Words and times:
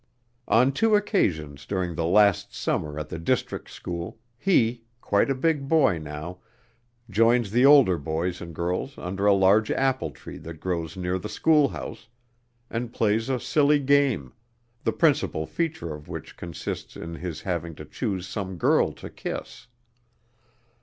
On 0.47 0.71
two 0.71 0.95
occasions 0.95 1.63
during 1.67 1.93
the 1.93 2.07
last 2.07 2.55
summer 2.55 2.97
at 2.97 3.09
the 3.09 3.19
district 3.19 3.69
school, 3.69 4.17
he 4.35 4.81
quite 4.99 5.29
a 5.29 5.35
big 5.35 5.67
boy 5.69 5.99
now 5.99 6.39
joins 7.07 7.51
the 7.51 7.67
older 7.67 7.99
boys 7.99 8.41
and 8.41 8.55
girls 8.55 8.97
under 8.97 9.27
a 9.27 9.33
large 9.35 9.69
apple 9.69 10.09
tree 10.09 10.39
that 10.39 10.59
grows 10.59 10.97
near 10.97 11.19
the 11.19 11.29
schoolhouse, 11.29 12.07
and 12.67 12.91
plays 12.93 13.29
a 13.29 13.39
silly 13.39 13.77
game, 13.77 14.33
the 14.83 14.91
principal 14.91 15.45
feature 15.45 15.93
of 15.93 16.07
which 16.07 16.35
consists 16.35 16.95
in 16.97 17.13
his 17.13 17.41
having 17.41 17.75
to 17.75 17.85
choose 17.85 18.27
some 18.27 18.57
girl 18.57 18.91
to 18.93 19.07
kiss. 19.07 19.67